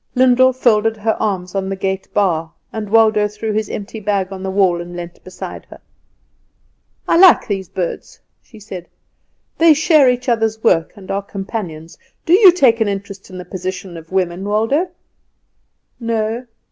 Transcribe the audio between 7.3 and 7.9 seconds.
these